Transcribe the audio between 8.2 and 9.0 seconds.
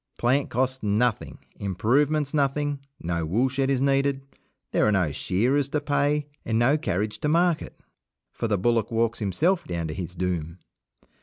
for the bullock